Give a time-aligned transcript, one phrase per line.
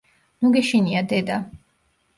[0.43, 1.41] ნუ გეშინია, დედა!